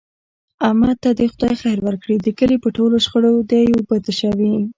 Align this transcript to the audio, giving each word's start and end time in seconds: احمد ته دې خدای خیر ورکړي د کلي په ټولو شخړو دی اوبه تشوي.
احمد 0.67 0.95
ته 1.03 1.09
دې 1.17 1.25
خدای 1.33 1.53
خیر 1.61 1.77
ورکړي 1.83 2.15
د 2.19 2.27
کلي 2.39 2.57
په 2.63 2.69
ټولو 2.77 2.95
شخړو 3.05 3.31
دی 3.51 3.63
اوبه 3.73 3.97
تشوي. 4.05 4.53